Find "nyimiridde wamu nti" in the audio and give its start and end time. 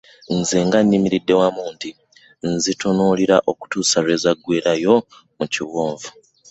0.87-1.89